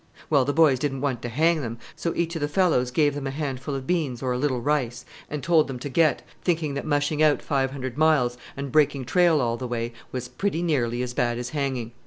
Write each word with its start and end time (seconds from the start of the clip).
Well, 0.31 0.45
the 0.45 0.51
boys 0.51 0.79
didn't 0.79 1.01
want 1.01 1.21
to 1.21 1.29
hang 1.29 1.61
them, 1.61 1.77
so 1.95 2.11
each 2.15 2.33
of 2.35 2.41
the 2.41 2.47
fellows 2.47 2.89
gave 2.89 3.13
them 3.13 3.27
a 3.27 3.29
handful 3.29 3.75
of 3.75 3.85
beans, 3.85 4.23
or 4.23 4.33
a 4.33 4.37
little 4.39 4.59
rice, 4.59 5.05
and 5.29 5.43
told 5.43 5.67
them 5.67 5.77
to 5.77 5.89
get, 5.89 6.23
thinking 6.43 6.73
that 6.73 6.87
mushing 6.87 7.21
out 7.21 7.39
five 7.43 7.69
hundred 7.69 7.99
miles, 7.99 8.35
and 8.57 8.71
breaking 8.71 9.05
trail 9.05 9.39
all 9.39 9.57
the 9.57 9.67
way, 9.67 9.93
was 10.11 10.27
pretty 10.27 10.63
nearly 10.63 11.03
as 11.03 11.13
bad 11.13 11.37
as 11.37 11.49
hanging. 11.49 11.91